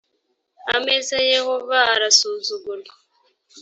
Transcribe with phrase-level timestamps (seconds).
[0.75, 2.93] ameza ya yehova arasuzugurwa